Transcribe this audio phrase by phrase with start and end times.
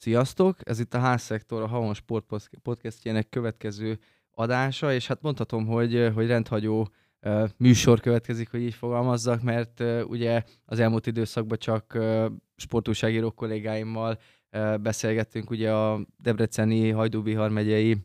[0.00, 0.56] Sziasztok!
[0.68, 2.24] Ez itt a Házszektor, a Havon Sport
[2.62, 3.98] podcastjének következő
[4.30, 6.88] adása, és hát mondhatom, hogy, hogy rendhagyó
[7.56, 11.98] műsor következik, hogy így fogalmazzak, mert ugye az elmúlt időszakban csak
[12.56, 14.18] sportúságíró kollégáimmal
[14.80, 17.96] beszélgettünk ugye a Debreceni, Hajdú-Bihar megyei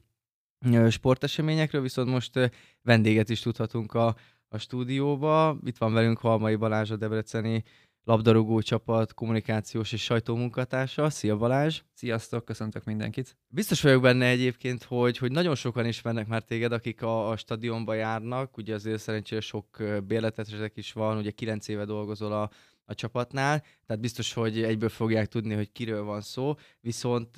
[0.89, 2.51] sporteseményekről, viszont most
[2.81, 4.15] vendéget is tudhatunk a,
[4.47, 5.57] a stúdióba.
[5.65, 7.63] Itt van velünk Halmai Balázs, a Debreceni
[8.03, 11.09] labdarúgó csapat kommunikációs és sajtómunkatársa.
[11.09, 11.81] Szia Balázs!
[11.93, 13.37] Sziasztok, köszöntök mindenkit!
[13.47, 17.93] Biztos vagyok benne egyébként, hogy, hogy nagyon sokan ismernek már téged, akik a, a stadionba
[17.93, 18.57] járnak.
[18.57, 22.49] Ugye azért szerencsére sok bérletetesek is van, ugye kilenc éve dolgozol a,
[22.85, 27.37] a csapatnál, tehát biztos, hogy egyből fogják tudni, hogy kiről van szó, viszont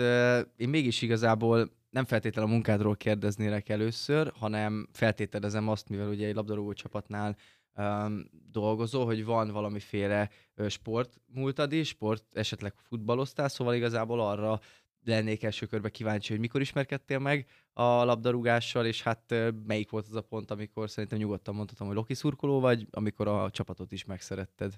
[0.56, 6.36] én mégis igazából nem feltétlenül a munkádról kérdeznélek először, hanem feltételezem azt, mivel ugye egy
[6.36, 7.36] labdarúgó csapatnál
[7.76, 10.30] um, dolgozó, hogy van valamiféle
[10.68, 14.60] sportmúltad is, sport, esetleg futballoztál, szóval igazából arra
[15.06, 20.16] lennék első körbe kíváncsi, hogy mikor ismerkedtél meg a labdarúgással, és hát melyik volt az
[20.16, 24.74] a pont, amikor szerintem nyugodtan mondhatom, hogy Loki szurkoló vagy, amikor a csapatot is megszeretted.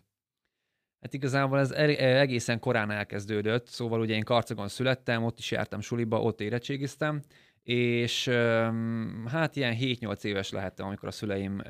[1.02, 6.22] Hát igazából ez egészen korán elkezdődött, szóval ugye én Karcagon születtem, ott is jártam suliba,
[6.22, 7.22] ott érettségiztem,
[7.68, 8.28] és
[9.26, 11.62] hát ilyen 7-8 éves lehettem, amikor a szüleim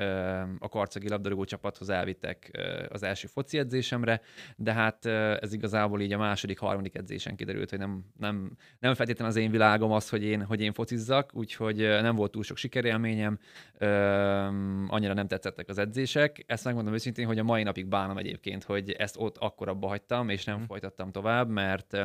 [0.59, 2.51] a karcagi labdarúgó csapathoz elvittek
[2.89, 4.21] az első foci edzésemre,
[4.55, 5.05] de hát
[5.41, 9.51] ez igazából így a második, harmadik edzésen kiderült, hogy nem, nem, nem feltétlenül az én
[9.51, 13.39] világom az, hogy én, hogy én focizzak, úgyhogy nem volt túl sok sikerélményem,
[14.87, 16.43] annyira nem tetszettek az edzések.
[16.47, 20.29] Ezt megmondom őszintén, hogy a mai napig bánom egyébként, hogy ezt ott akkor abba hagytam,
[20.29, 20.63] és nem mm.
[20.63, 21.97] folytattam tovább, mert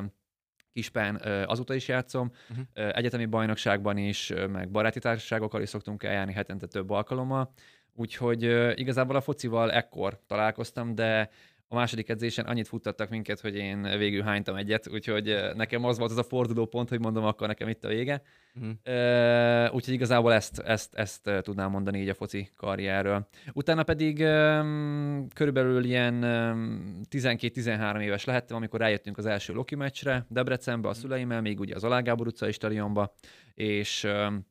[0.72, 2.96] Kispán azóta is játszom, uh-huh.
[2.96, 7.52] egyetemi bajnokságban is, meg baráti társaságokkal is szoktunk eljárni hetente több alkalommal,
[7.94, 8.42] úgyhogy
[8.78, 11.30] igazából a focival ekkor találkoztam, de
[11.72, 16.10] a második edzésen annyit futtattak minket, hogy én végül hánytam egyet, úgyhogy nekem az volt
[16.10, 18.22] az a forduló pont, hogy mondom, akkor nekem itt a vége.
[18.54, 18.70] Uh-huh.
[18.86, 23.28] Uh, úgyhogy igazából ezt, ezt, ezt tudnám mondani így a foci karrierről.
[23.52, 30.26] Utána pedig um, körülbelül ilyen um, 12-13 éves lehettem, amikor rájöttünk az első Loki meccsre
[30.28, 33.14] Debrecenbe a szüleimmel, még ugye az Alá Gábor utcai stadionba,
[33.54, 34.46] és um,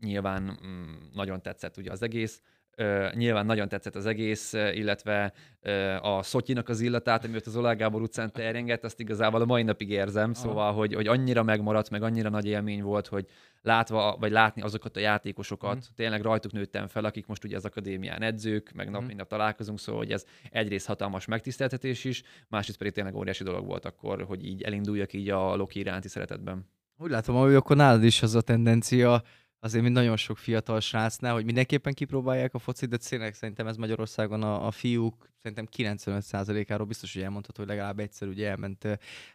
[0.00, 2.40] nyilván um, nagyon tetszett ugye az egész.
[2.78, 7.56] Uh, nyilván nagyon tetszett az egész, illetve uh, a Szotyinak az illatát, ami ott az
[7.56, 10.34] Olá Gábor utcán terjengett, azt igazából a mai napig érzem, Aha.
[10.34, 13.26] szóval, hogy, hogy annyira megmaradt, meg annyira nagy élmény volt, hogy
[13.62, 15.94] látva, vagy látni azokat a játékosokat, mm.
[15.96, 19.06] tényleg rajtuk nőttem fel, akik most ugye az akadémián edzők, meg nap mm.
[19.06, 23.66] mint nap találkozunk, szóval hogy ez egyrészt hatalmas megtiszteltetés is, másrészt pedig tényleg óriási dolog
[23.66, 26.66] volt akkor, hogy így elinduljak így a Loki iránti szeretetben.
[26.98, 29.22] Úgy látom, hogy akkor nálad is az a tendencia,
[29.64, 33.76] azért, mint nagyon sok fiatal srácnál, hogy mindenképpen kipróbálják a focit, de tényleg szerintem ez
[33.76, 38.84] Magyarországon a, a fiúk szerintem 95%-áról biztos, hogy elmondható, hogy legalább egyszer ugye elment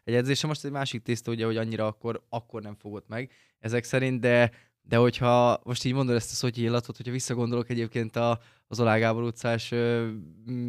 [0.03, 0.47] egy edzésre.
[0.47, 4.51] Most egy másik tészta, ugye, hogy annyira akkor, akkor nem fogott meg ezek szerint, de
[4.89, 8.97] de hogyha most így mondod ezt a szotyi illatot, hogyha visszagondolok egyébként a, az Olá
[8.97, 10.07] Gábor utcás ö,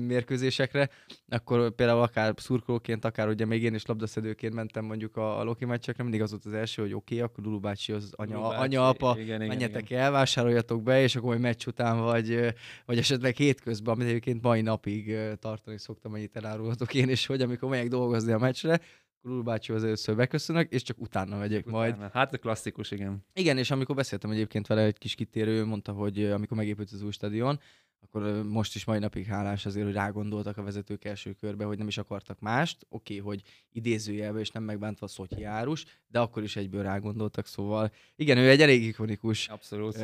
[0.06, 0.88] mérkőzésekre,
[1.28, 5.64] akkor például akár szurkolóként, akár ugye még én is labdaszedőként mentem mondjuk a, a Loki
[5.64, 8.48] meccsekre, mindig az volt az első, hogy oké, okay, akkor Lulu bácsi az anya, Lulu
[8.48, 10.02] bácsi, anya apa, igen, igen, menjetek igen.
[10.02, 12.54] el, vásároljatok be, és akkor majd meccs után, vagy,
[12.86, 17.68] vagy esetleg hétközben, amit egyébként mai napig tartani szoktam, annyit elárulhatok én is, hogy amikor
[17.68, 18.80] megyek dolgozni a meccsre,
[19.22, 21.78] Krul bácsihoz először beköszönök, és csak utána megyek utána.
[21.78, 22.12] majd.
[22.12, 23.24] Hát a klasszikus, igen.
[23.32, 27.10] Igen, és amikor beszéltem egyébként vele egy kis kitérő, mondta, hogy amikor megépült az új
[27.10, 27.60] stadion,
[28.02, 31.86] akkor most is mai napig hálás azért, hogy rágondoltak a vezetők első körbe, hogy nem
[31.86, 32.86] is akartak mást.
[32.88, 33.42] Oké, okay, hogy
[33.72, 38.48] idézőjelbe és nem megbántva a Szotyi árus, de akkor is egyből rágondoltak, szóval igen, ő
[38.48, 39.48] egy elég ikonikus.
[39.48, 39.96] Abszolút.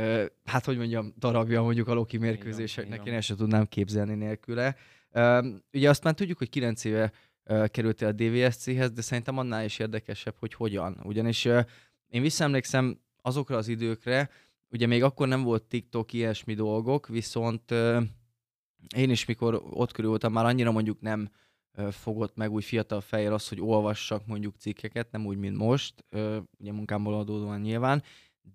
[0.44, 4.76] hát, hogy mondjam, darabja mondjuk a Loki mérkőzéseknek, én ezt sem tudnám képzelni nélküle.
[5.72, 7.12] ugye azt már tudjuk, hogy 9 éve
[7.66, 11.00] kerültél a DVSC-hez, de szerintem annál is érdekesebb, hogy hogyan.
[11.02, 11.44] Ugyanis
[12.08, 14.30] én visszaemlékszem azokra az időkre,
[14.70, 17.70] ugye még akkor nem volt TikTok, ilyesmi dolgok, viszont
[18.96, 21.30] én is, mikor ott körül voltam, már annyira mondjuk nem
[21.90, 26.04] fogott meg úgy fiatal fejjel az, hogy olvassak mondjuk cikkeket, nem úgy, mint most,
[26.58, 28.02] ugye munkámból adódóan nyilván,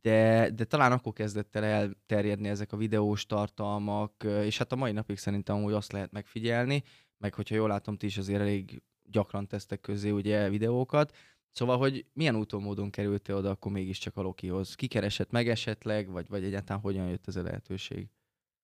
[0.02, 4.92] de, de talán akkor kezdett el elterjedni ezek a videós tartalmak, és hát a mai
[4.92, 6.84] napig szerintem úgy azt lehet megfigyelni,
[7.22, 11.14] meg hogyha jól látom, ti is azért elég gyakran tesztek közé ugye videókat,
[11.52, 14.76] Szóval, hogy milyen úton módon kerültél oda akkor mégiscsak a Lokihoz?
[14.76, 18.08] Ki keresett meg esetleg, vagy, vagy egyáltalán hogyan jött ez a lehetőség?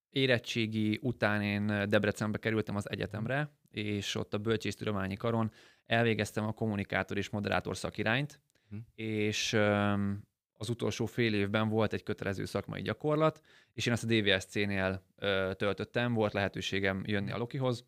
[0.09, 5.51] Érettségi után én Debrecenbe kerültem az egyetemre, és ott a bölcsésztudományi karon
[5.85, 8.77] elvégeztem a kommunikátor és moderátor szakirányt, hm.
[8.95, 9.53] és
[10.53, 13.41] az utolsó fél évben volt egy kötelező szakmai gyakorlat,
[13.73, 15.03] és én ezt a DVSC-nél
[15.55, 17.85] töltöttem, volt lehetőségem jönni a Lokihoz,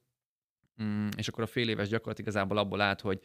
[0.83, 3.19] Mm, és akkor a fél éves gyakorlat igazából abból állt, hogy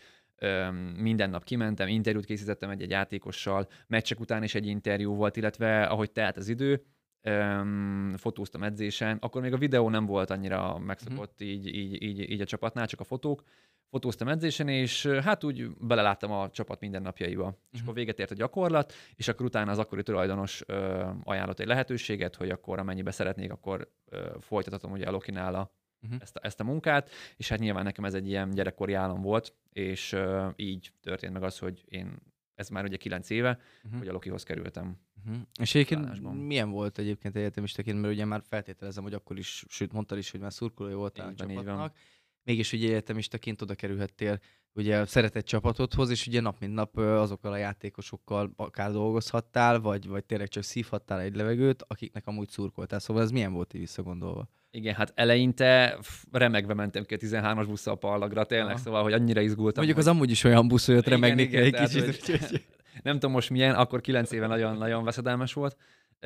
[0.96, 6.10] minden nap kimentem, interjút készítettem egy-egy játékossal, meccsek után is egy interjú volt, illetve ahogy
[6.10, 6.84] telt az idő,
[7.22, 11.48] öm, fotóztam edzésen, akkor még a videó nem volt annyira megszokott uh-huh.
[11.48, 13.42] így, így, így, így a csapatnál, csak a fotók.
[13.90, 17.42] Fotóztam edzésen, és hát úgy beleláttam a csapat mindennapjaiba.
[17.42, 17.58] Uh-huh.
[17.72, 21.66] És akkor véget ért a gyakorlat, és akkor utána az akkori tulajdonos ö, ajánlott egy
[21.66, 25.72] lehetőséget, hogy akkor amennyibe szeretnék, akkor ö, folytathatom ugye a Lokinál a,
[26.04, 26.22] uh-huh.
[26.22, 29.54] ezt, a, ezt a munkát, és hát nyilván nekem ez egy ilyen gyerekkori álom volt,
[29.72, 32.16] és ö, így történt meg az, hogy én
[32.54, 33.98] ez már ugye kilenc éve, uh-huh.
[33.98, 34.96] hogy a Lokihoz kerültem.
[35.26, 35.42] Uh-huh.
[35.60, 40.18] És egyébként milyen volt egyébként egyetemistaként, mert ugye már feltételezem, hogy akkor is, sőt mondtad
[40.18, 41.96] is, hogy már szurkolója voltál így a csapatnak.
[42.42, 44.40] Mégis ugye egyetemistaként oda kerülhettél
[44.72, 50.24] ugye szeretett csapatodhoz, és ugye nap mint nap azokkal a játékosokkal akár dolgozhattál, vagy, vagy
[50.24, 52.98] tényleg csak szívhattál egy levegőt, akiknek amúgy szurkoltál.
[52.98, 54.48] Szóval ez milyen volt így visszagondolva?
[54.74, 55.98] Igen, hát eleinte
[56.32, 58.78] remegve mentem ki a 13-as busszal a parlagra, tényleg, Aha.
[58.78, 59.84] szóval, hogy annyira izgultam.
[59.84, 60.06] Mondjuk hogy...
[60.06, 62.04] az amúgy is olyan busz, hogy ott remegni kell egy kicsit.
[62.26, 62.64] Hogy...
[63.04, 65.76] nem tudom most milyen, akkor 9 éve nagyon, nagyon veszedelmes volt.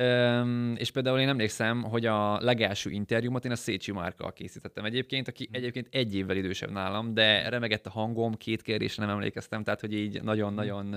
[0.01, 5.27] Üm, és például én emlékszem, hogy a legelső interjúmat én a Szécsi Márkkal készítettem egyébként,
[5.27, 5.55] aki mhm.
[5.57, 9.93] egyébként egy évvel idősebb nálam, de remegett a hangom, két kérdésre nem emlékeztem, tehát hogy
[9.93, 10.95] így nagyon-nagyon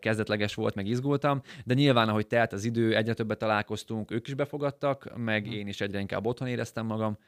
[0.00, 4.34] kezdetleges volt, meg izgultam, de nyilván, ahogy telt az idő, egyre többet találkoztunk, ők is
[4.34, 7.18] befogadtak, meg én is egyre inkább otthon éreztem magam,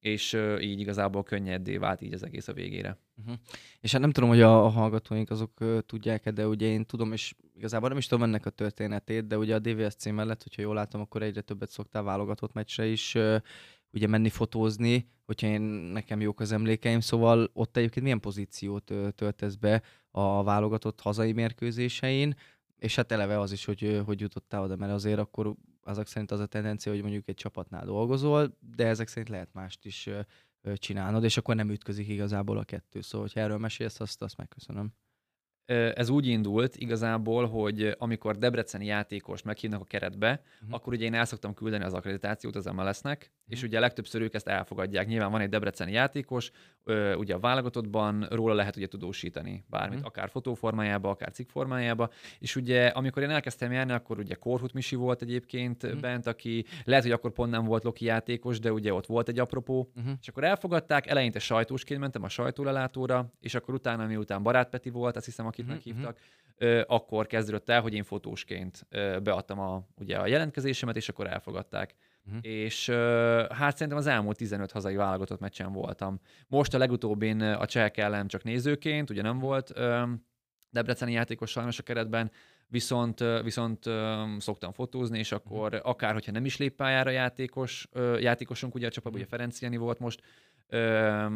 [0.00, 2.98] és így igazából könnyedé vált így az egész a végére.
[3.16, 3.34] Uh-huh.
[3.80, 5.52] És hát nem tudom, hogy a, hallgatóink azok
[5.86, 9.54] tudják-e, de ugye én tudom, és igazából nem is tudom ennek a történetét, de ugye
[9.54, 13.36] a DVSC mellett, hogyha jól látom, akkor egyre többet szoktál válogatott meccsre is uh,
[13.96, 19.54] ugye menni fotózni, hogyha én nekem jók az emlékeim, szóval ott egyébként milyen pozíciót töltesz
[19.54, 22.36] be a válogatott hazai mérkőzésein,
[22.78, 26.40] és hát eleve az is, hogy, hogy jutottál oda, mert azért akkor azok szerint az
[26.40, 30.08] a tendencia, hogy mondjuk egy csapatnál dolgozol, de ezek szerint lehet mást is
[30.74, 33.00] csinálnod, és akkor nem ütközik igazából a kettő.
[33.00, 34.92] Szóval, hogyha erről mesélsz, azt, azt megköszönöm
[35.94, 40.74] ez úgy indult igazából, hogy amikor debreceni játékos meghívnak a keretbe, uh-huh.
[40.74, 43.32] akkor ugye én el szoktam küldeni az akkreditációt az MLS-nek, uh-huh.
[43.46, 45.06] és ugye legtöbbször ők ezt elfogadják.
[45.06, 46.50] Nyilván van egy debreceni játékos,
[47.16, 50.06] ugye a válogatottban róla lehet ugye tudósítani bármit, uh-huh.
[50.06, 55.22] akár fotóformájába, akár cikkformájába, és ugye amikor én elkezdtem járni, akkor ugye Korhut Misi volt
[55.22, 56.00] egyébként uh-huh.
[56.00, 59.38] bent, aki lehet, hogy akkor pont nem volt Loki játékos, de ugye ott volt egy
[59.38, 60.12] apropó, uh-huh.
[60.20, 65.16] és akkor elfogadták, eleinte sajtósként mentem a sajtólelátóra, és akkor utána, miután Barát Peti volt,
[65.16, 66.18] azt hiszem, akit uh-huh, meghívtak,
[66.58, 66.84] uh-huh.
[66.86, 68.86] akkor kezdődött el, hogy én fotósként
[69.22, 71.94] beadtam a, ugye a jelentkezésemet, és akkor elfogadták.
[72.26, 72.40] Uh-huh.
[72.42, 72.88] És
[73.50, 76.20] hát szerintem az elmúlt 15 hazai válogatott meccsen voltam.
[76.48, 79.72] Most a legutóbbin a csehek ellen csak nézőként, ugye nem volt
[80.70, 82.30] debreceni játékos sajnos a keretben,
[82.68, 83.84] viszont, viszont
[84.38, 87.88] szoktam fotózni, és akkor akár, hogyha nem is lép pályára játékos,
[88.18, 90.22] játékosunk, ugye a csapatban ugye Ferenc Jani volt most,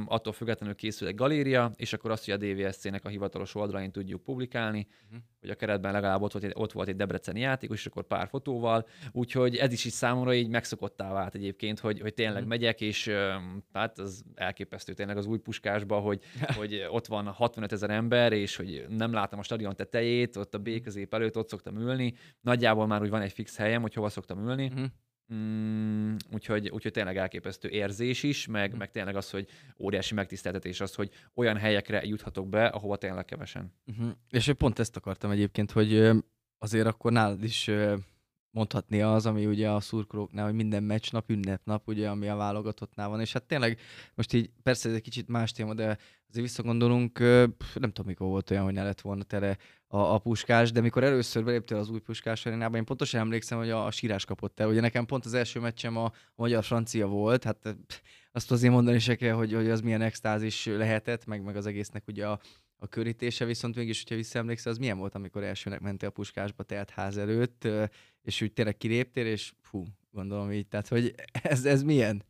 [0.06, 4.22] attól függetlenül készül egy galéria, és akkor azt, hogy a DVSC-nek a hivatalos oldalain tudjuk
[4.22, 5.20] publikálni, uh-huh.
[5.40, 8.28] hogy a keretben legalább ott volt, egy, ott volt egy debreceni játékos, és akkor pár
[8.28, 12.48] fotóval, úgyhogy ez is így számomra így megszokottá vált egyébként, hogy, hogy tényleg uh-huh.
[12.48, 13.10] megyek, és
[13.72, 16.20] hát az elképesztő tényleg az új puskásba, hogy,
[16.58, 20.58] hogy ott van 65 ezer ember, és hogy nem látom a stadion tetejét, ott a
[20.58, 24.08] B közép előtt ott szoktam ülni, nagyjából már úgy van egy fix helyem, hogy hova
[24.08, 24.86] szoktam ülni, uh-huh
[25.34, 28.78] Mm, úgyhogy, úgyhogy tényleg elképesztő érzés is, meg, mm.
[28.78, 29.48] meg tényleg az, hogy
[29.78, 33.72] óriási megtiszteltetés az, hogy olyan helyekre juthatok be, ahova tényleg kevesen.
[33.86, 34.10] Uh-huh.
[34.30, 36.10] És pont ezt akartam egyébként, hogy
[36.58, 37.70] azért akkor nálad is
[38.50, 43.20] mondhatni az, ami ugye a szurkolóknál, hogy minden meccsnap, ünnepnap, ugye, ami a válogatottnál van,
[43.20, 43.78] és hát tényleg
[44.14, 48.50] most így persze ez egy kicsit más téma, de azért visszagondolunk, nem tudom mikor volt
[48.50, 51.98] olyan, hogy ne lett volna tele a, a puskás, de mikor először beléptél az új
[51.98, 54.68] puskás arénába, én pontosan emlékszem, hogy a, a sírás kapott el.
[54.68, 57.76] Ugye nekem pont az első meccsem a, a magyar-francia volt, hát
[58.32, 62.02] azt azért mondani se kell, hogy, hogy az milyen extázis lehetett, meg, meg az egésznek
[62.06, 62.40] ugye a,
[62.82, 66.90] a körítése, viszont mégis, hogyha visszaemlékszel, az milyen volt, amikor elsőnek mentél a puskásba telt
[66.90, 67.68] ház előtt,
[68.22, 72.22] és úgy tényleg kiléptél, és fú, gondolom így, tehát hogy ez, ez milyen?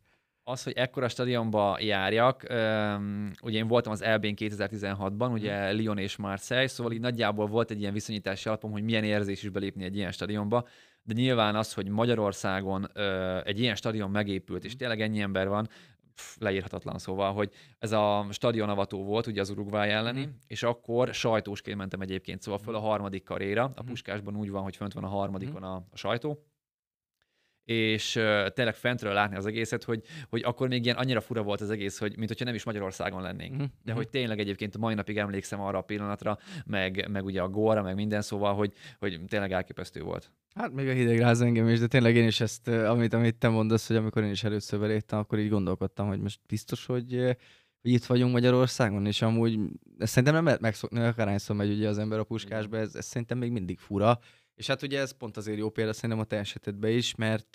[0.44, 5.76] Az, hogy ekkora stadionba járjak, um, ugye én voltam az Elbén 2016-ban, ugye mm.
[5.76, 9.48] Lyon és Marseille, szóval így nagyjából volt egy ilyen viszonyítási alapom, hogy milyen érzés is
[9.48, 10.68] belépni egy ilyen stadionba,
[11.02, 14.78] de nyilván az, hogy Magyarországon uh, egy ilyen stadion megépült, és mhm.
[14.78, 15.68] tényleg ennyi ember van,
[16.38, 20.30] leírhatatlan szóval, hogy ez a stadionavató volt, ugye az Uruguay elleni, mm.
[20.46, 23.86] és akkor sajtósként mentem egyébként, szóval föl a harmadik karéra, a mhm.
[23.86, 25.64] puskásban úgy van, hogy fönt van a harmadikon mm.
[25.64, 26.44] a, a sajtó,
[27.70, 31.60] és uh, tényleg fentről látni az egészet, hogy, hogy akkor még ilyen annyira fura volt
[31.60, 33.54] az egész, hogy mint hogyha nem is Magyarországon lennénk.
[33.54, 33.64] Mm-hmm.
[33.84, 37.82] De hogy tényleg egyébként mai napig emlékszem arra a pillanatra, meg, meg ugye a góra,
[37.82, 40.32] meg minden szóval, hogy, hogy tényleg elképesztő volt.
[40.54, 43.48] Hát még a hideg ráz engem is, de tényleg én is ezt, amit, amit te
[43.48, 47.36] mondasz, hogy amikor én is először beléptem, akkor így gondolkodtam, hogy most biztos, hogy
[47.82, 49.58] hogy itt vagyunk Magyarországon, és amúgy
[49.98, 53.38] ezt szerintem nem lehet megszokni, akárhányszor megy ugye az ember a puskásba, ez, ez szerintem
[53.38, 54.18] még mindig fura.
[54.60, 57.54] És hát ugye ez pont azért jó példa szerintem a te esetedben is, mert,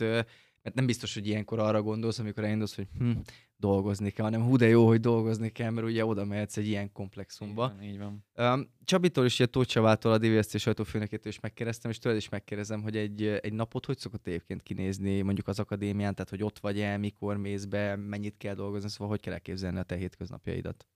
[0.61, 3.11] mert nem biztos, hogy ilyenkor arra gondolsz, amikor elindulsz, hogy hm,
[3.57, 6.91] dolgozni kell, hanem hú de jó, hogy dolgozni kell, mert ugye oda mehetsz egy ilyen
[6.91, 7.75] komplexumba.
[7.81, 8.53] Így van, így van.
[8.53, 12.81] Um, Csabitól is, ugye Tóth Csavától, a DVSC sajtófőnökétől is megkérdeztem, és tőled is megkérdezem,
[12.81, 16.79] hogy egy, egy napot hogy szokott egyébként kinézni, mondjuk az akadémián, tehát hogy ott vagy
[16.79, 20.87] el, mikor mész be, mennyit kell dolgozni, szóval hogy kell elképzelni a te hétköznapjaidat?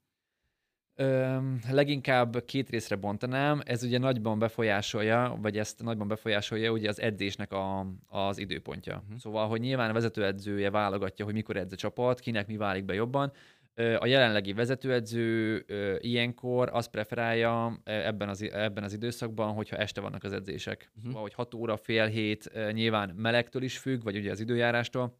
[1.72, 3.62] Leginkább két részre bontanám.
[3.66, 9.02] Ez ugye nagyban befolyásolja, vagy ezt nagyban befolyásolja ugye az edzésnek a, az időpontja.
[9.04, 9.18] Uh-huh.
[9.18, 12.94] Szóval, hogy nyilván a vezetőedzője válogatja, hogy mikor edz a csapat, kinek mi válik be
[12.94, 13.32] jobban.
[14.00, 15.66] A jelenlegi vezetőedző
[16.00, 20.92] ilyenkor azt preferálja ebben az, ebben az időszakban, hogyha este vannak az edzések.
[20.96, 21.06] Uh-huh.
[21.06, 25.18] Szóval, hogy 6 óra, fél hét, nyilván melegtől is függ, vagy ugye az időjárástól,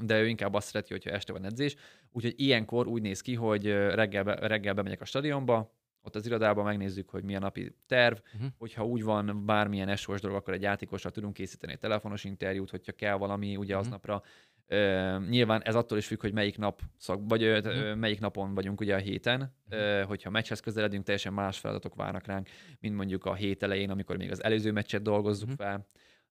[0.00, 1.76] de ő inkább azt szereti, hogyha este van edzés.
[2.12, 5.74] Úgyhogy ilyenkor úgy néz ki, hogy reggel, be, reggel bemegyek a stadionba,
[6.06, 8.50] ott az irodában megnézzük, hogy milyen napi terv, uh-huh.
[8.58, 12.92] hogyha úgy van bármilyen esós dolog, akkor egy játékossal tudunk készíteni egy telefonos interjút, hogyha
[12.92, 13.80] kell valami ugye uh-huh.
[13.80, 14.22] aznapra.
[14.68, 17.94] Uh, nyilván ez attól is függ, hogy melyik nap szak, vagy uh-huh.
[17.94, 19.54] melyik napon vagyunk ugye a héten.
[19.70, 20.00] Uh-huh.
[20.00, 22.48] Uh, hogyha meccshez közeledünk, teljesen más feladatok várnak ránk,
[22.80, 25.66] mint mondjuk a hét elején, amikor még az előző meccset dolgozzuk uh-huh.
[25.66, 25.86] fel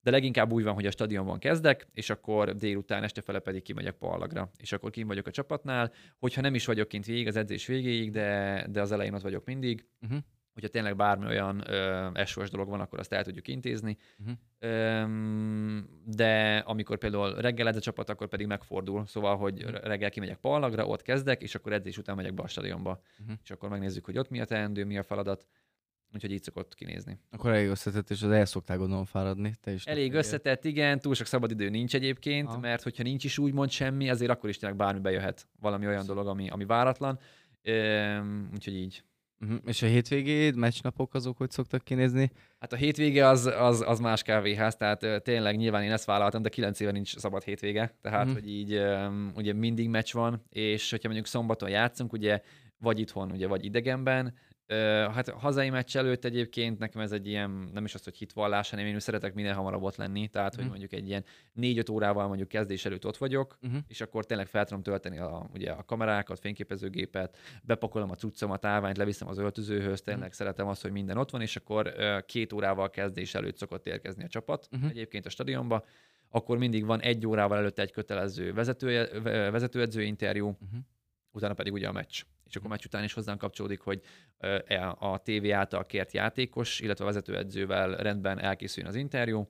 [0.06, 3.94] de leginkább úgy van, hogy a stadionban kezdek, és akkor délután, este fele pedig kimegyek
[3.98, 7.66] pallagra, és akkor kim vagyok a csapatnál, hogyha nem is vagyok kint végig, az edzés
[7.66, 10.20] végéig, de, de az elején ott vagyok mindig, uh-huh.
[10.54, 11.64] hogyha tényleg bármi olyan
[12.14, 13.98] esős dolog van, akkor azt el tudjuk intézni.
[14.18, 14.36] Uh-huh.
[14.60, 15.04] Ö,
[16.06, 19.84] de amikor például reggel edz a csapat, akkor pedig megfordul, szóval, hogy uh-huh.
[19.84, 23.36] reggel kimegyek pallagra, ott kezdek, és akkor edzés után megyek be a stadionba, uh-huh.
[23.44, 25.46] és akkor megnézzük, hogy ott mi a teendő, mi a feladat,
[26.15, 27.19] Úgyhogy így szokott kinézni.
[27.31, 29.53] Akkor elég összetett, és az el szoktál gondolom fáradni.
[29.62, 32.60] Te is elég összetett, igen, túl sok szabadidő nincs egyébként, ha.
[32.60, 35.48] mert hogyha nincs is úgymond semmi, azért akkor is tényleg bármi bejöhet.
[35.60, 37.19] Valami olyan dolog, ami, ami váratlan.
[37.63, 39.03] Üm, úgyhogy így.
[39.39, 39.60] Uh-huh.
[39.65, 42.31] És a hétvégéd, meccsnapok azok hogy szoktak kinézni?
[42.60, 46.50] Hát a hétvége az, az, az más kávéház, tehát tényleg nyilván én ezt vállaltam, de
[46.50, 48.39] kilenc éve nincs szabad hétvége, tehát uh-huh.
[48.39, 52.41] hogy így um, ugye mindig meccs van, és hogyha mondjuk szombaton játszunk, ugye
[52.86, 54.34] vagy itthon, ugye, vagy idegenben,
[55.13, 58.86] hát hazai meccs előtt egyébként nekem ez egy ilyen, nem is az, hogy hitvallás, hanem
[58.86, 60.70] én szeretek minél hamarabb ott lenni, tehát uh-huh.
[60.70, 60.80] hogy mhm.
[60.80, 61.24] mondjuk egy ilyen
[61.54, 63.80] négy-öt órával mondjuk kezdés előtt ott vagyok, uh-huh.
[63.88, 68.98] és akkor tényleg fel tudom tölteni a, ugye a kamerákat, fényképezőgépet, bepakolom a cuccomat, állványt,
[68.98, 70.36] leviszem az öltözőhöz, tényleg uh-huh.
[70.36, 71.94] szeretem azt, hogy minden ott van, és akkor
[72.25, 74.89] két órával kezdés előtt szokott érkezni a csapat uh-huh.
[74.89, 75.86] egyébként a stadionba,
[76.30, 79.10] akkor mindig van egy órával előtt egy kötelező vezető,
[79.51, 80.80] vezetőedző interjú, uh-huh.
[81.36, 84.01] Utána pedig ugye a meccs és akkor meccs után is hozzánk kapcsolódik, hogy
[84.38, 89.50] e, a TV által kért játékos, illetve a vezetőedzővel rendben elkészüljön az interjú,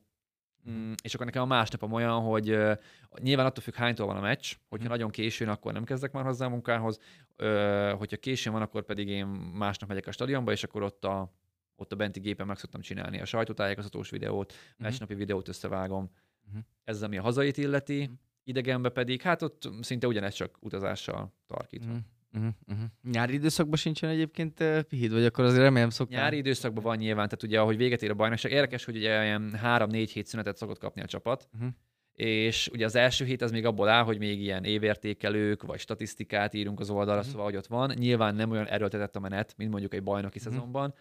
[0.69, 2.77] Mm, és akkor nekem a másnapom olyan, hogy uh,
[3.19, 4.89] nyilván attól függ, hánytól van a meccs, hogyha mm.
[4.89, 6.99] nagyon későn, akkor nem kezdek már hozzá a munkához,
[7.37, 11.33] uh, hogyha későn van, akkor pedig én másnap megyek a stadionba, és akkor ott a,
[11.75, 14.83] ott a benti gépen meg szoktam csinálni a sajtótájékoztatós videót, mm.
[14.83, 16.11] meccsnapi videót összevágom.
[16.55, 16.59] Mm.
[16.83, 18.13] Ez ami a hazait illeti, mm.
[18.45, 21.93] Idegenbe pedig, hát ott szinte ugyanez csak utazással tarkítva.
[21.93, 21.97] Mm.
[22.35, 22.85] Uh-huh, uh-huh.
[23.11, 26.21] Nyári időszakban sincsen egyébként uh, pihid, vagy akkor azért remélem szoktál?
[26.21, 29.53] Nyári időszakban van nyilván, tehát ugye ahogy véget ér a bajnokság, érdekes, hogy ugye ilyen
[29.53, 31.69] három-négy hét szünetet szokott kapni a csapat, uh-huh.
[32.13, 36.53] és ugye az első hét az még abból áll, hogy még ilyen évértékelők, vagy statisztikát
[36.53, 37.31] írunk az oldalra, uh-huh.
[37.31, 37.93] szóval hogy ott van.
[37.95, 40.53] Nyilván nem olyan erőltetett a menet, mint mondjuk egy bajnoki uh-huh.
[40.53, 40.93] szezonban,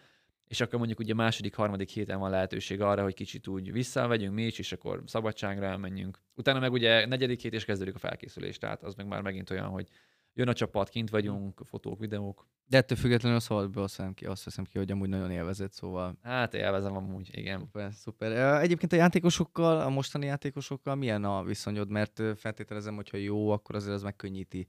[0.47, 4.45] és akkor mondjuk ugye második, harmadik héten van lehetőség arra, hogy kicsit úgy visszavegyünk mi
[4.45, 6.19] is, és akkor szabadságra elmenjünk.
[6.35, 9.67] Utána meg ugye negyedik hét és kezdődik a felkészülés, tehát az meg már megint olyan,
[9.67, 9.87] hogy
[10.33, 12.47] jön a csapat, kint vagyunk, fotók, videók.
[12.67, 16.17] De ettől függetlenül a azt veszem ki, azt veszem ki, hogy amúgy nagyon élvezett, szóval...
[16.21, 17.59] Hát élvezem amúgy, igen.
[17.59, 18.61] Szuper, szuper.
[18.61, 21.89] Egyébként a játékosokkal, a mostani játékosokkal milyen a viszonyod?
[21.89, 24.67] Mert feltételezem, hogyha jó, akkor azért az megkönnyíti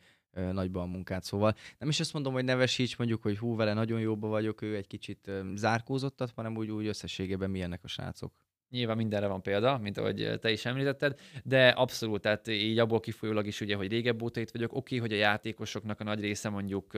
[0.52, 1.22] nagyban a munkát.
[1.22, 4.76] Szóval nem is azt mondom, hogy nevesíts, mondjuk, hogy hú, vele nagyon jóba vagyok, ő
[4.76, 8.32] egy kicsit zárkózottat, hanem úgy, úgy összességében milyenek a srácok.
[8.70, 13.46] Nyilván mindenre van példa, mint ahogy te is említetted, de abszolút, tehát így abból kifolyólag
[13.46, 14.72] is ugye, hogy régebb óta itt vagyok.
[14.74, 16.92] Oké, hogy a játékosoknak a nagy része mondjuk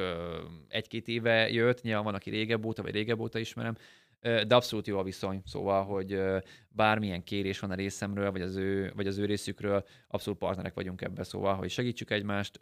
[0.69, 3.77] egy-két éve jött, nyilván van, aki régebb óta, vagy régebb óta ismerem,
[4.21, 6.21] de abszolút jó a viszony, szóval, hogy
[6.69, 11.03] bármilyen kérés van a részemről, vagy az ő, vagy az ő részükről, abszolút partnerek vagyunk
[11.03, 12.61] ebbe, szóval, hogy segítsük egymást,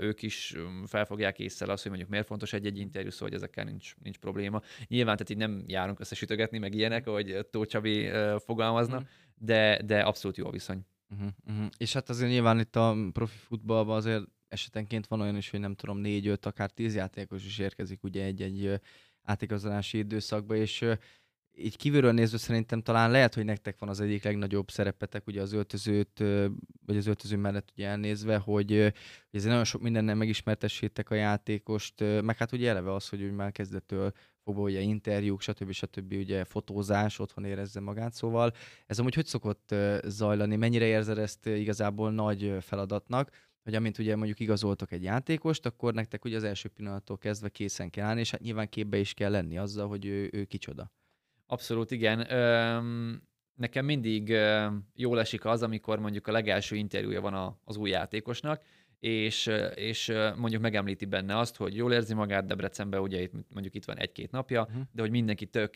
[0.00, 0.54] ők is
[0.86, 4.60] felfogják észre azt, hogy mondjuk miért fontos egy-egy interjú, szóval, hogy ezekkel nincs, nincs probléma.
[4.86, 9.04] Nyilván, tehát így nem járunk összesütögetni, meg ilyenek, ahogy Tóth Csabi fogalmazna, mm.
[9.34, 10.86] de, de abszolút jó a viszony.
[11.10, 11.66] Uh-huh, uh-huh.
[11.76, 15.74] És hát azért nyilván itt a profi futballban azért esetenként van olyan is, hogy nem
[15.74, 18.80] tudom, négy-öt, akár tíz játékos is érkezik ugye egy-egy
[19.24, 20.84] átigazolási időszakba, és
[21.56, 25.52] így kívülről nézve szerintem talán lehet, hogy nektek van az egyik legnagyobb szerepetek, ugye az
[25.52, 26.18] öltözőt,
[26.86, 28.92] vagy az öltöző mellett ugye elnézve, hogy, hogy
[29.30, 33.52] ezért nagyon sok mindennel megismertessétek a játékost, meg hát ugye eleve az, hogy úgy már
[33.52, 34.12] kezdettől
[34.44, 35.72] fogva ugye interjúk, stb.
[35.72, 36.12] stb.
[36.12, 38.52] ugye fotózás, otthon érezze magát, szóval
[38.86, 43.30] ez amúgy hogy szokott zajlani, mennyire érzed ezt igazából nagy feladatnak,
[43.64, 47.90] hogy amint ugye mondjuk igazoltok egy játékost, akkor nektek ugye az első pillanattól kezdve készen
[47.90, 50.92] kell állni, és hát nyilván képbe is kell lenni azzal, hogy ő, ő kicsoda.
[51.46, 52.32] Abszolút igen.
[52.32, 53.22] Öm,
[53.54, 54.36] nekem mindig
[54.94, 58.62] jól esik az, amikor mondjuk a legelső interjúja van a, az új játékosnak,
[58.98, 63.84] és, és mondjuk megemlíti benne azt, hogy jól érzi magát Debrecenben, ugye itt, mondjuk itt
[63.84, 64.82] van egy-két napja, uh-huh.
[64.92, 65.70] de hogy mindenki tök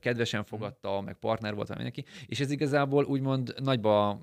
[0.00, 1.04] kedvesen fogadta, uh-huh.
[1.04, 4.20] meg partner volt mindenki, és ez igazából úgymond nagyba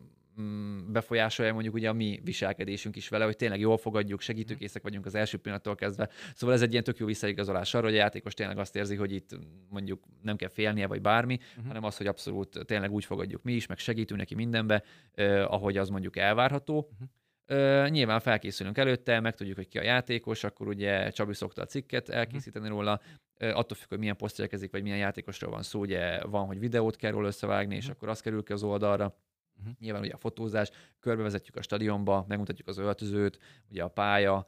[0.87, 5.15] befolyásolja mondjuk ugye a mi viselkedésünk is vele, hogy tényleg jól fogadjuk, segítőkészek vagyunk az
[5.15, 6.09] első pillanattól kezdve.
[6.33, 9.11] Szóval ez egy ilyen tök jó visszaigazolás arra, hogy a játékos tényleg azt érzi, hogy
[9.11, 9.37] itt
[9.69, 11.67] mondjuk nem kell félnie, vagy bármi, uh-huh.
[11.67, 15.77] hanem az, hogy abszolút tényleg úgy fogadjuk mi is, meg segítünk neki mindenbe, eh, ahogy
[15.77, 16.77] az mondjuk elvárható.
[16.77, 17.09] Uh-huh.
[17.49, 22.09] Uh, nyilván felkészülünk előtte, megtudjuk, hogy ki a játékos, akkor ugye Csabi szokta a cikket
[22.09, 23.01] elkészíteni róla,
[23.39, 26.59] uh, attól függ, hogy milyen poszt érkezik, vagy milyen játékosról van szó, ugye van, hogy
[26.59, 29.15] videót kell róla összevágni, és akkor az kerül ki az oldalra.
[29.59, 29.73] Uh-huh.
[29.79, 30.69] Nyilván ugye a fotózás,
[30.99, 34.47] körbevezetjük a stadionba, megmutatjuk az öltözőt, ugye a pálya,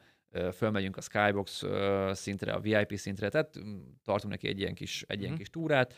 [0.54, 1.64] fölmegyünk a Skybox
[2.12, 5.38] szintre, a VIP szintre, tehát mm, tartunk neki egy ilyen kis, egy ilyen uh-huh.
[5.38, 5.94] kis túrát,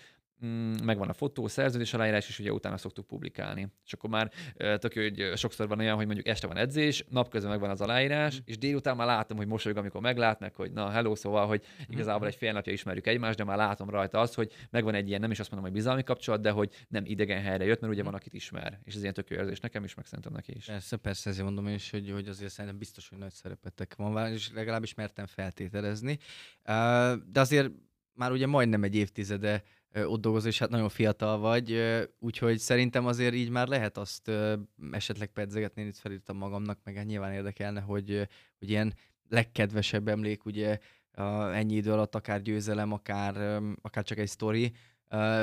[0.46, 3.68] Mm, megvan a fotó, szerződés aláírás, és ugye utána szoktuk publikálni.
[3.86, 4.32] És akkor már
[4.78, 8.36] tök jó, hogy sokszor van olyan, hogy mondjuk este van edzés, napközben megvan az aláírás,
[8.36, 8.44] mm.
[8.46, 11.92] és délután már látom, hogy mosolyog, amikor meglátnak, hogy na, hello, szóval, hogy mhm.
[11.92, 15.22] igazából egy fél napja ismerjük egymást, de már látom rajta azt, hogy megvan egy ilyen,
[15.22, 18.04] nem is azt mondom, hogy bizalmi kapcsolat, de hogy nem idegen helyre jött, mert ugye
[18.04, 18.80] van, akit ismer.
[18.84, 20.66] És ez ilyen tök jó érzés nekem is, meg szerintem neki is.
[20.66, 24.52] Persze, persze, ezért mondom is, hogy, hogy azért szerintem biztos, hogy nagy szerepetek van, és
[24.54, 26.18] legalábbis mertem feltételezni.
[27.32, 27.72] De azért
[28.14, 29.64] már ugye majdnem egy évtizede
[29.96, 31.82] ott dolgozol, és hát nagyon fiatal vagy,
[32.20, 34.32] úgyhogy szerintem azért így már lehet azt
[34.92, 38.28] esetleg pedzegetni, én itt felírtam magamnak, meg hát nyilván érdekelne, hogy,
[38.60, 38.94] hogy ilyen
[39.30, 40.80] legkedvesebb emlék, ugye
[41.54, 44.72] ennyi idő alatt akár győzelem, akár, akár csak egy sztori.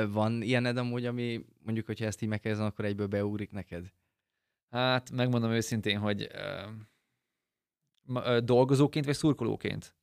[0.07, 3.93] Van ilyened amúgy, ami mondjuk, hogyha ezt így megkezdem, akkor egyből beugrik neked?
[4.69, 6.29] Hát megmondom őszintén, hogy
[8.43, 9.96] dolgozóként vagy szurkolóként?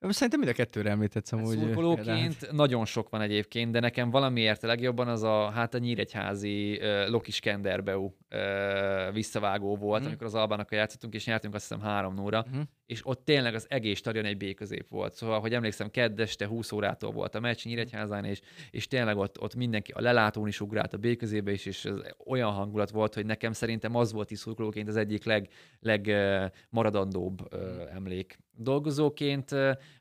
[0.00, 1.58] Szerintem mind a kettőre említetsz amúgy.
[1.58, 6.76] Szurkolóként nagyon sok van egyébként, de nekem valamiért a legjobban az a, hát a nyíregyházi
[6.76, 10.06] uh, Loki Skenderbeu uh, visszavágó volt, mm.
[10.06, 12.60] amikor az Albánokkal játszottunk, és nyertünk azt hiszem három nóra, mm.
[12.86, 15.14] és ott tényleg az egész stadion egy B közép volt.
[15.14, 19.40] Szóval, hogy emlékszem, kedd este 20 órától volt a meccs Nyíregyházán, és, és tényleg ott,
[19.40, 21.94] ott mindenki a lelátón is ugrált a B közébe is, és ez
[22.26, 25.48] olyan hangulat volt, hogy nekem szerintem az volt is szurkolóként az egyik leg,
[25.80, 29.50] leg uh, uh, emlék dolgozóként,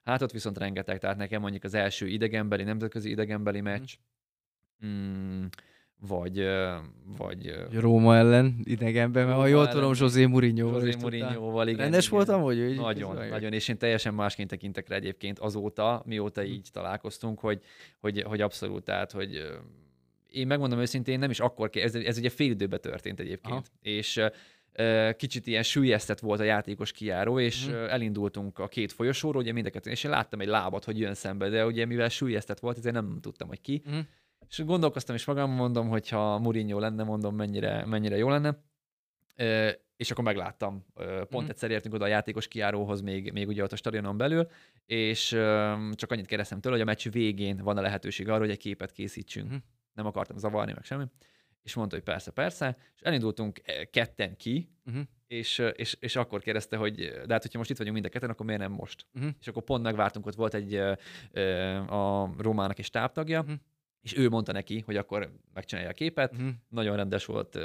[0.04, 3.70] hát ott viszont rengeteg, tehát nekem mondjuk az első idegenbeli, nemzetközi idegenbeli mhm.
[3.70, 3.94] meccs,
[4.86, 5.46] mm,
[6.00, 6.46] vagy,
[7.18, 7.56] vagy...
[7.72, 10.80] Róma ellen idegenben, mert ha jól tudom, José Mourinho.
[10.80, 11.80] José Mourinho-val, igen.
[11.80, 12.18] Rendes igen.
[12.18, 12.58] voltam, hogy?
[12.58, 16.50] Nagyon, nagyon, nagyon, és én teljesen másként tekintek rá egyébként azóta, mióta mhm.
[16.50, 17.62] így találkoztunk, hogy,
[18.00, 19.60] hogy, hogy abszolút, tehát, hogy
[20.36, 23.64] én megmondom őszintén, nem is akkor, ez, ez ugye fél időben történt egyébként, Aha.
[23.82, 24.22] és
[25.18, 27.74] kicsit ilyen sűjesztett volt a játékos kijáró, és mm.
[27.74, 31.66] elindultunk a két folyosóról, ugye mindeket, és én láttam egy lábat, hogy jön szembe, de
[31.66, 33.82] ugye mivel sűjesztett volt, ezért nem tudtam, hogy ki.
[33.90, 34.00] Mm.
[34.50, 38.64] És gondolkoztam, és magam mondom, hogy ha Mourinho lenne, mondom, mennyire, mennyire jó lenne.
[39.98, 40.86] És akkor megláttam.
[41.30, 41.50] Pont mm.
[41.50, 44.48] egyszer értünk oda a játékos kiáróhoz, még, még ugye ott a stadionon belül,
[44.86, 45.28] és
[45.92, 48.92] csak annyit kérdeztem tőle, hogy a meccs végén van a lehetőség arra, hogy egy képet
[48.92, 49.52] készítsünk.
[49.52, 49.56] Mm.
[49.94, 51.04] Nem akartam zavarni, meg semmi
[51.66, 55.04] és mondta, hogy persze, persze, és elindultunk eh, ketten ki, uh-huh.
[55.28, 58.10] és, eh, és, és akkor kérdezte, hogy de hát, hogyha most itt vagyunk mind a
[58.10, 59.06] ketten, akkor miért nem most?
[59.14, 59.32] Uh-huh.
[59.40, 63.56] És akkor pont megvártunk, ott volt egy eh, a Rómának egy táptagja, uh-huh
[64.06, 66.32] és ő mondta neki, hogy akkor megcsinálja a képet.
[66.32, 66.50] Uh-huh.
[66.70, 67.60] Nagyon rendes volt,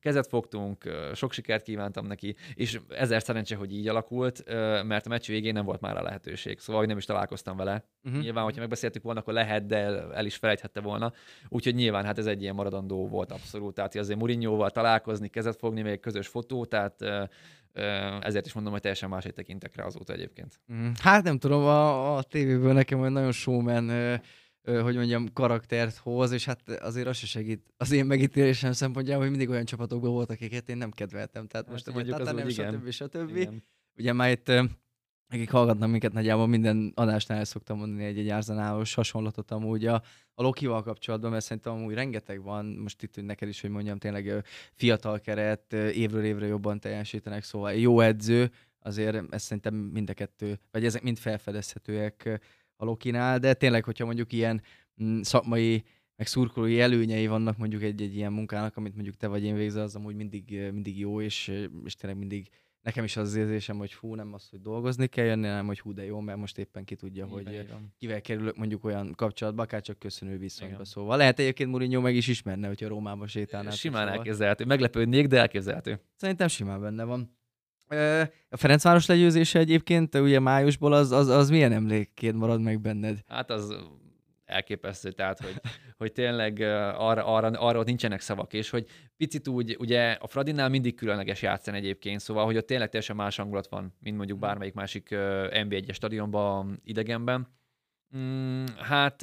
[0.00, 4.44] kezet fogtunk, sok sikert kívántam neki, és ezer szerencse, hogy így alakult,
[4.84, 7.84] mert a meccs végén nem volt már a lehetőség, szóval nem is találkoztam vele.
[8.04, 8.22] Uh-huh.
[8.22, 9.76] Nyilván, hogyha megbeszéltük volna, akkor lehet, de
[10.12, 11.12] el is felejthette volna.
[11.48, 13.74] Úgyhogy nyilván hát ez egy ilyen maradandó volt abszolút.
[13.74, 17.02] Tehát azért Murinyóval találkozni, kezet fogni, még közös fotó, tehát
[18.20, 20.60] ezért is mondom, hogy teljesen máshogy tekintek rá azóta egyébként.
[21.00, 24.20] Hát nem tudom, a, a tévéből nekem olyan nagyon showman
[24.64, 29.30] hogy mondjam, karaktert hoz, és hát azért az se segít az én megítélésem szempontjából, hogy
[29.30, 31.46] mindig olyan csapatokban voltak, akiket én nem kedveltem.
[31.46, 32.90] Tehát most hát, mondjuk az nem, stb.
[32.90, 33.36] stb.
[33.36, 33.64] Igen.
[33.96, 34.50] Ugye már itt
[35.28, 40.02] akik hallgatnak minket, nagyjából minden adásnál el szoktam mondani egy-egy árzanálos hasonlatot amúgy a,
[40.34, 44.44] a Lokival kapcsolatban, mert szerintem amúgy rengeteg van, most itt neked is, hogy mondjam, tényleg
[44.72, 50.58] fiatal keret, évről évre jobban teljesítenek, szóval jó edző, azért ez szerintem mind a kettő,
[50.70, 52.40] vagy ezek mind felfedezhetőek
[52.84, 54.62] a Lokinál, de tényleg, hogyha mondjuk ilyen
[55.02, 55.84] mm, szakmai
[56.16, 59.94] meg szurkolói előnyei vannak mondjuk egy-egy ilyen munkának, amit mondjuk te vagy én végzel, az
[59.94, 62.48] amúgy mindig, mindig jó, és, és tényleg mindig
[62.84, 65.92] nekem is az, érzésem, hogy fú, nem az, hogy dolgozni kell jönni, hanem hogy hú,
[65.92, 67.92] de jó, mert most éppen ki tudja, igen, hogy igen.
[67.98, 70.74] kivel kerülök mondjuk olyan kapcsolatba, akár csak köszönő viszonyba.
[70.74, 70.84] Igen.
[70.84, 73.72] Szóval lehet egyébként Mourinho meg is ismerne, hogyha Rómába sétálnál.
[73.72, 74.16] Simán szóval.
[74.16, 74.64] elképzelhető.
[74.64, 76.00] Meglepődnék, de elképzelhető.
[76.16, 77.36] Szerintem simán benne van.
[78.48, 83.18] A Ferencváros legyőzése egyébként, ugye májusból, az, az, az milyen emlékként marad meg benned?
[83.28, 83.76] Hát az
[84.44, 85.60] elképesztő, tehát hogy,
[85.96, 86.60] hogy tényleg
[86.96, 91.42] arra, arra, arra ott nincsenek szavak, és hogy picit úgy, ugye a Fradinál mindig különleges
[91.42, 94.46] játszani egyébként, szóval, hogy ott tényleg teljesen más hangulat van, mint mondjuk mhm.
[94.46, 95.08] bármelyik másik
[95.50, 97.48] NB1-es stadionban, idegenben.
[98.16, 99.22] Mm, hát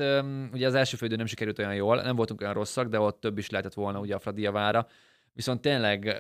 [0.54, 3.38] ugye az első fődő nem sikerült olyan jól, nem voltunk olyan rosszak, de ott több
[3.38, 4.88] is lehetett volna ugye a Fradi javára.
[5.34, 6.16] Viszont tényleg,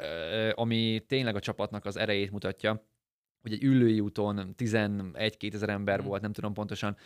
[0.54, 2.86] ami tényleg a csapatnak az erejét mutatja,
[3.41, 6.06] hogy egy ülői úton 11-2000 ember mm.
[6.06, 6.97] volt, nem tudom pontosan,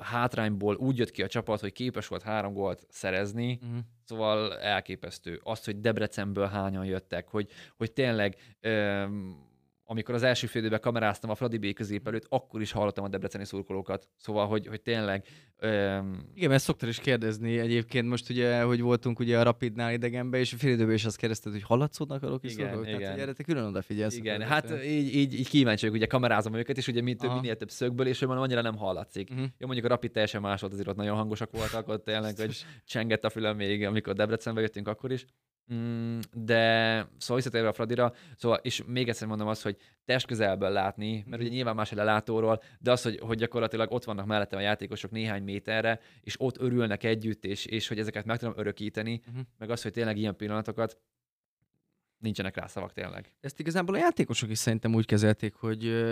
[0.00, 3.78] hátrányból úgy jött ki a csapat, hogy képes volt három gólt szerezni, uh-huh.
[4.04, 5.40] szóval elképesztő.
[5.42, 8.36] Azt, hogy Debrecenből hányan jöttek, hogy, hogy tényleg
[9.86, 13.08] amikor az első fél időben kameráztam a Fradi B közép előtt, akkor is hallottam a
[13.08, 14.08] debreceni szurkolókat.
[14.16, 15.26] Szóval, hogy, hogy tényleg...
[15.64, 16.26] Öm...
[16.34, 20.52] Igen, mert szoktál is kérdezni egyébként most ugye, hogy voltunk ugye a Rapidnál idegenben, és
[20.52, 22.86] a fél időben is azt kérdezted, hogy hallatszódnak a Rocky igen, szurkolók?
[22.86, 22.98] Igen.
[22.98, 24.16] Tehát, hogy erre te külön odafigyelsz.
[24.16, 27.56] Igen, hát így, így, így kíváncsi vagyok, ugye kamerázom őket, és ugye mint, több, minél
[27.56, 29.30] több szögből, és hogy annyira nem hallatszik.
[29.30, 29.46] Uh-huh.
[29.58, 32.64] Jó, mondjuk a Rapid teljesen más volt, azért ott nagyon hangosak voltak, ott tényleg, hogy
[32.84, 35.24] csengett a fülem még, amikor Debrecenbe jöttünk akkor is.
[35.72, 40.70] Mm, de szóval visszatérve a Fradira, szóval, és még egyszer mondom azt, hogy test közelből
[40.70, 44.58] látni, mert ugye nyilván más a lelátóról, de az, hogy, hogy gyakorlatilag ott vannak mellettem
[44.58, 49.20] a játékosok néhány méterre, és ott örülnek együtt, és, és hogy ezeket meg tudom örökíteni,
[49.26, 49.44] uh-huh.
[49.58, 50.98] meg az, hogy tényleg ilyen pillanatokat
[52.18, 53.34] nincsenek rá szavak tényleg.
[53.40, 56.04] Ezt igazából a játékosok is szerintem úgy kezelték, hogy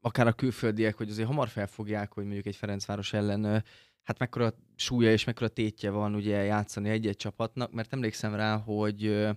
[0.00, 3.64] akár a külföldiek, hogy azért hamar felfogják, hogy mondjuk egy Ferencváros ellen
[4.02, 9.28] hát mekkora súlya és mekkora tétje van ugye játszani egy-egy csapatnak, mert emlékszem rá, hogy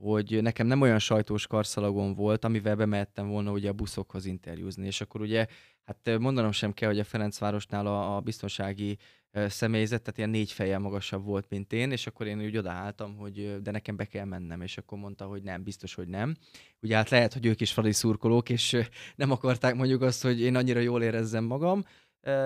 [0.00, 5.00] hogy nekem nem olyan sajtós karszalagon volt, amivel bemehettem volna ugye a buszokhoz interjúzni, és
[5.00, 5.46] akkor ugye,
[5.84, 8.98] hát mondanom sem kell, hogy a Ferencvárosnál a, a biztonsági
[9.32, 13.62] személyzet, tehát ilyen négy fejjel magasabb volt, mint én, és akkor én úgy odaálltam, hogy
[13.62, 16.36] de nekem be kell mennem, és akkor mondta, hogy nem, biztos, hogy nem.
[16.82, 18.76] Ugye hát lehet, hogy ők is fradi szurkolók, és
[19.16, 21.84] nem akarták mondjuk azt, hogy én annyira jól érezzem magam,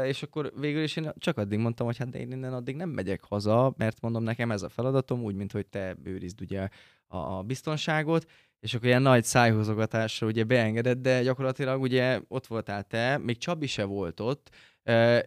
[0.05, 2.89] és akkor végül is én csak addig mondtam, hogy hát de én innen addig nem
[2.89, 6.69] megyek haza, mert mondom nekem ez a feladatom, úgy, mint hogy te őrizd ugye
[7.07, 13.19] a, biztonságot, és akkor ilyen nagy szájhozogatásra ugye beengedett, de gyakorlatilag ugye ott voltál te,
[13.19, 14.51] még Csabi se volt ott,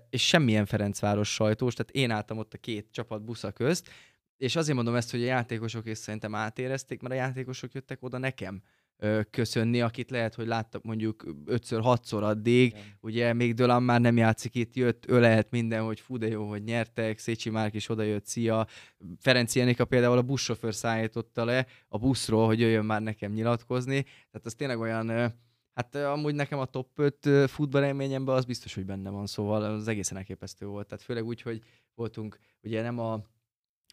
[0.09, 3.89] és semmilyen Ferencváros sajtós, tehát én álltam ott a két csapat busza közt,
[4.37, 8.17] és azért mondom ezt, hogy a játékosok is szerintem átérezték, mert a játékosok jöttek oda
[8.17, 8.61] nekem
[9.29, 12.81] köszönni, akit lehet, hogy láttak mondjuk 5-6-szor addig, Igen.
[13.01, 16.63] ugye még Dölán már nem játszik itt, jött, lehet minden, hogy fú, de jó, hogy
[16.63, 18.67] nyertek, Szécsi Márk is odajött, szia.
[19.19, 24.45] Ferenc Jenika például a buszsofőr szállította le a buszról, hogy jöjjön már nekem nyilatkozni, tehát
[24.45, 25.35] az tényleg olyan
[25.77, 30.17] Hát amúgy nekem a top 5 futballélményemben az biztos, hogy benne van, szóval az egészen
[30.17, 30.87] elképesztő volt.
[30.87, 31.61] Tehát főleg úgy, hogy
[31.95, 33.13] voltunk ugye nem a,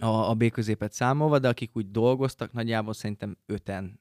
[0.01, 4.01] a, a B középet számolva, de akik úgy dolgoztak, nagyjából szerintem öten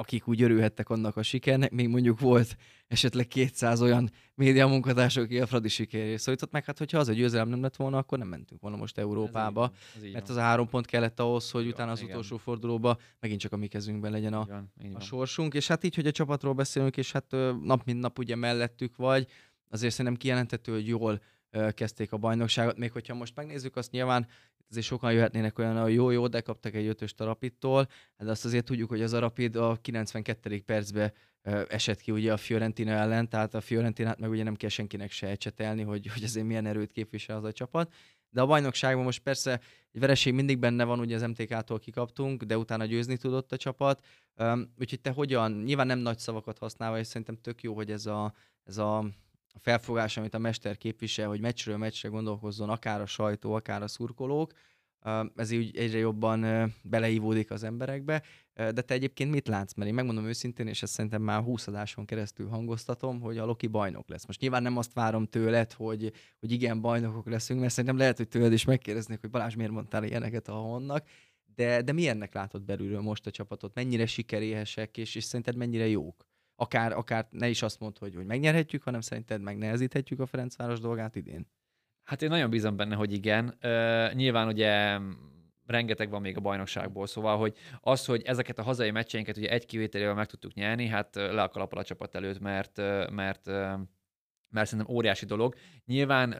[0.00, 5.40] akik úgy örülhettek annak a sikernek, még mondjuk volt esetleg 200 olyan média munkatársok, aki
[5.40, 8.28] a Fradi sikerért szólított meg, hát hogyha az a győzelem nem lett volna, akkor nem
[8.28, 11.50] mentünk volna most Európába, ez így, ez így mert az a három pont kellett ahhoz,
[11.50, 12.10] hogy Jó, utána az igen.
[12.10, 14.42] utolsó fordulóba megint csak a mi kezünkben legyen a,
[14.82, 17.30] igen, a sorsunk, és hát így, hogy a csapatról beszélünk, és hát
[17.62, 19.26] nap mint nap ugye mellettük vagy,
[19.68, 21.20] azért szerintem kijelentető, hogy jól
[21.74, 24.26] kezdték a bajnokságot, még hogyha most megnézzük, azt nyilván
[24.70, 28.44] azért sokan jöhetnének olyan, hogy jó, jó, de kaptak egy ötös a Rapidtól, de azt
[28.44, 30.60] azért tudjuk, hogy az a Rapid a 92.
[30.60, 31.12] percben
[31.68, 35.26] esett ki ugye a Fiorentina ellen, tehát a Fiorentinát meg ugye nem kell senkinek se
[35.26, 37.92] ecsetelni, hogy, hogy azért milyen erőt képvisel az a csapat.
[38.30, 39.60] De a bajnokságban most persze
[39.92, 44.04] egy vereség mindig benne van, ugye az MTK-tól kikaptunk, de utána győzni tudott a csapat.
[44.78, 48.34] úgyhogy te hogyan, nyilván nem nagy szavakat használva, és szerintem tök jó, hogy ez a,
[48.64, 49.04] ez a
[49.52, 53.88] a felfogás, amit a mester képvisel, hogy meccsről meccsre gondolkozzon akár a sajtó, akár a
[53.88, 54.52] szurkolók,
[55.36, 58.22] ez így egyre jobban beleívódik az emberekbe.
[58.54, 59.74] De te egyébként mit látsz?
[59.74, 63.66] Mert én megmondom őszintén, és ezt szerintem már 20 adáson keresztül hangoztatom, hogy a Loki
[63.66, 64.26] bajnok lesz.
[64.26, 68.28] Most nyilván nem azt várom tőled, hogy, hogy igen, bajnokok leszünk, mert szerintem lehet, hogy
[68.28, 71.06] tőled is megkérdeznék, hogy Balázs miért mondtál ilyeneket a honnak.
[71.54, 73.74] De, de milyennek látod belülről most a csapatot?
[73.74, 76.29] Mennyire sikeréhesek, és, és szerinted mennyire jók?
[76.60, 81.16] Akár, akár ne is azt mondd, hogy, hogy megnyerhetjük, hanem szerinted megnehezíthetjük a Ferencváros dolgát
[81.16, 81.46] idén?
[82.02, 83.56] Hát én nagyon bízom benne, hogy igen.
[83.62, 84.98] Uh, nyilván ugye
[85.66, 89.66] rengeteg van még a bajnokságból, szóval, hogy az, hogy ezeket a hazai meccseinket ugye egy
[89.66, 92.76] kivételével meg tudtuk nyerni, hát le a kalappal a csapat előtt, mert,
[93.10, 93.46] mert,
[94.48, 95.54] mert szerintem óriási dolog.
[95.84, 96.36] Nyilván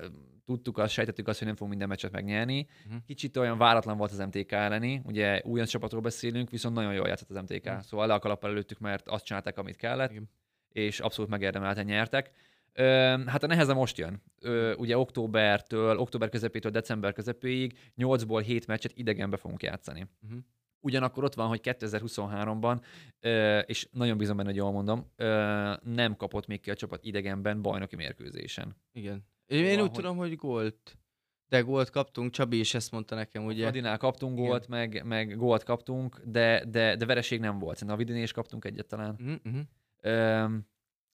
[0.50, 2.66] tudtuk azt, sejtettük azt, hogy nem fogunk minden meccset megnyerni.
[2.86, 3.02] Uh-huh.
[3.06, 7.30] Kicsit olyan váratlan volt az MTK elleni, ugye újon csapatról beszélünk, viszont nagyon jól játszott
[7.30, 7.64] az MTK.
[7.64, 7.78] Mhm.
[7.78, 10.28] Szóval le a kalappal előttük, mert azt csinálták, amit kellett, Igen.
[10.72, 12.30] és abszolút megérdemelten nyertek.
[12.72, 12.84] Ö,
[13.26, 14.22] hát a neheze most jön.
[14.40, 20.06] Ö, ugye októbertől, október közepétől december közepéig 8-ból 7 meccset idegenbe fogunk játszani.
[20.22, 20.38] Uh-huh.
[20.80, 22.80] Ugyanakkor ott van, hogy 2023-ban,
[23.20, 25.12] ö, és nagyon bízom benne, hogy jól mondom,
[25.82, 28.76] nem kapott még ki a csapat idegenben bajnoki mérkőzésen.
[28.92, 29.24] Igen.
[29.50, 30.98] Én, én Szóval, úgy tudom, hogy gólt.
[31.48, 33.62] De gólt kaptunk, Csabi is ezt mondta nekem, Ugye?
[33.62, 37.74] Fradinál kaptunk gólt, meg, meg gólt kaptunk, de, de, de vereség nem volt.
[37.76, 39.40] Szerintem a Vidinél is kaptunk egyet talán.
[39.44, 39.60] Uh-huh.
[40.02, 40.66] Öm,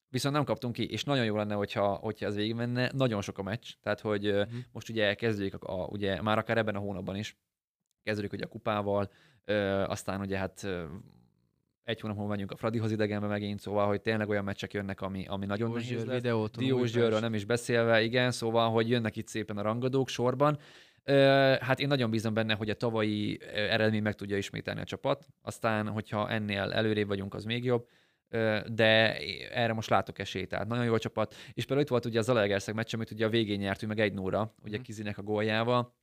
[0.08, 2.90] viszont nem kaptunk ki, és nagyon jó lenne, hogyha, hogyha ez végigmenne.
[2.94, 4.56] Nagyon sok a meccs, tehát hogy ö, Mhm.
[4.72, 7.36] most ugye kezdődik, a, a, ugye már akár ebben a hónapban is,
[8.02, 9.10] kezdődik ugye a kupával,
[9.44, 10.66] ö, aztán ugye hát
[11.86, 15.24] egy hónap múlva megyünk a Fradihoz idegenbe megint, szóval, hogy tényleg olyan meccsek jönnek, ami,
[15.26, 16.22] ami nagyon Diós nehéz lesz.
[16.50, 16.92] Diós.
[16.92, 20.58] Győrről nem is beszélve, igen, szóval, hogy jönnek itt szépen a rangadók sorban.
[21.60, 25.88] Hát én nagyon bízom benne, hogy a tavalyi eredmény meg tudja ismételni a csapat, aztán,
[25.88, 27.88] hogyha ennél előrébb vagyunk, az még jobb,
[28.66, 29.18] de
[29.50, 31.34] erre most látok esélyt, tehát nagyon jó csapat.
[31.52, 34.12] És például itt volt ugye a Zalaegerszeg meccs, amit ugye a végén nyertünk meg egy
[34.12, 34.84] 0 ugye Mhm.
[34.84, 35.94] Kizinek a góljával,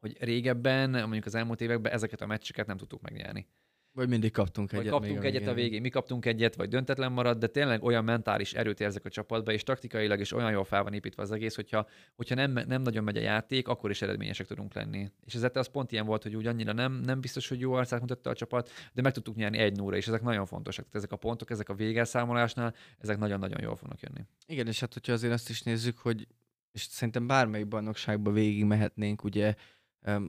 [0.00, 3.46] hogy régebben, mondjuk az elmúlt években ezeket a meccseket nem tudtuk megnyerni.
[3.94, 4.92] Vagy mindig kaptunk Vagy egyet.
[4.92, 8.52] kaptunk még egyet a végén, mi kaptunk egyet, vagy döntetlen maradt, de tényleg olyan mentális
[8.52, 11.86] erőt érzek a csapatba, és taktikailag is olyan jól fel van építve az egész, hogyha,
[12.14, 15.10] hogyha nem, nem nagyon megy a játék, akkor is eredményesek tudunk lenni.
[15.24, 18.00] És ez az pont ilyen volt, hogy úgy annyira nem, nem biztos, hogy jó arcát
[18.00, 20.84] mutatta a csapat, de meg tudtuk nyerni egy nóra, és ezek nagyon fontosak.
[20.84, 24.26] Tehát ezek a pontok, ezek a végelszámolásnál, ezek nagyon-nagyon jól fognak jönni.
[24.46, 26.26] Igen, és hát hogyha azért azt is nézzük, hogy
[26.72, 29.54] és szerintem bármelyik bajnokságba végig mehetnénk, ugye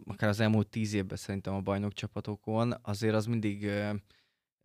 [0.05, 4.01] akár az elmúlt tíz évben szerintem a bajnokcsapatokon, azért az mindig em,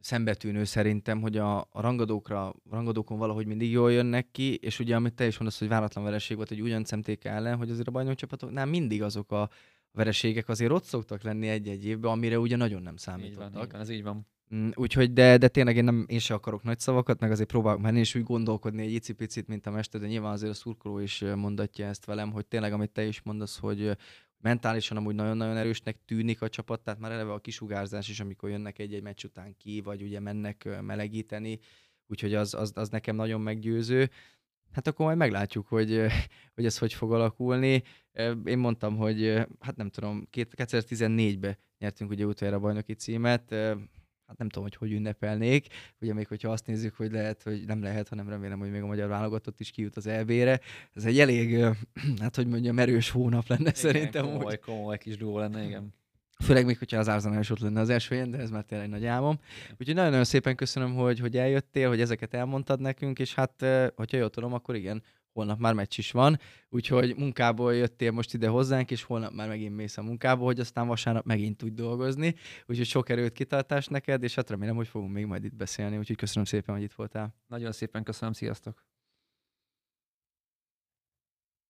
[0.00, 5.14] szembetűnő szerintem, hogy a, a rangadókra, rangadókon valahogy mindig jól jönnek ki, és ugye amit
[5.14, 8.66] te is mondasz, hogy váratlan vereség volt egy ugyan MTK ellen, hogy azért a bajnokcsapatoknál
[8.66, 9.50] mindig azok a
[9.92, 13.52] vereségek azért ott szoktak lenni egy-egy évben, amire ugye nagyon nem Így számítottak.
[13.52, 14.26] van, így van, ez így van.
[14.54, 17.80] Mm, Úgyhogy, de, de tényleg én, nem, én se akarok nagy szavakat, meg azért próbálok
[17.80, 21.24] menni, és úgy gondolkodni egy icipicit, mint a mester, de nyilván azért a szurkoló is
[21.34, 23.96] mondatja ezt velem, hogy tényleg, amit te is mondasz, hogy
[24.40, 28.78] mentálisan amúgy nagyon-nagyon erősnek tűnik a csapat, tehát már eleve a kisugárzás is, amikor jönnek
[28.78, 31.58] egy-egy meccs után ki, vagy ugye mennek melegíteni,
[32.06, 34.10] úgyhogy az, az, az nekem nagyon meggyőző.
[34.72, 36.06] Hát akkor majd meglátjuk, hogy,
[36.54, 37.82] hogy ez hogy fog alakulni.
[38.44, 43.54] Én mondtam, hogy hát nem tudom, két- 2014-ben nyertünk ugye utoljára a bajnoki címet,
[44.30, 45.66] hát nem tudom, hogy hogy ünnepelnék,
[46.00, 48.86] ugye még hogyha azt nézzük, hogy lehet, hogy nem lehet, hanem remélem, hogy még a
[48.86, 50.60] magyar válogatott is kijut az EB-re.
[50.94, 51.64] Ez egy elég,
[52.22, 54.24] hát hogy mondjam, erős hónap lenne szerintem.
[54.24, 54.38] Igen, úgy.
[54.38, 55.94] komoly, komoly kis duó lenne, igen.
[56.44, 58.88] Főleg még, hogyha az Arsenal is ott lenne az első helyen, de ez már tényleg
[58.88, 59.38] nagy álmom.
[59.78, 63.64] Úgyhogy nagyon-nagyon szépen köszönöm, hogy, hogy eljöttél, hogy ezeket elmondtad nekünk, és hát,
[63.94, 66.38] hogyha jól tudom, akkor igen, holnap már meccs is van,
[66.68, 70.86] úgyhogy munkából jöttél most ide hozzánk, és holnap már megint mész a munkába, hogy aztán
[70.86, 72.34] vasárnap megint tudj dolgozni,
[72.66, 76.16] úgyhogy sok erőt, kitartás neked, és hát remélem, hogy fogunk még majd itt beszélni, úgyhogy
[76.16, 77.34] köszönöm szépen, hogy itt voltál.
[77.46, 78.84] Nagyon szépen köszönöm, sziasztok!